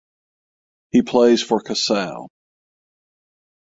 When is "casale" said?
1.61-2.27